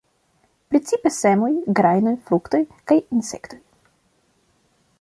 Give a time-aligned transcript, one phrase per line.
[0.73, 1.49] Precipe semoj,
[1.79, 2.63] grajnoj, fruktoj
[2.93, 3.61] kaj insektoj.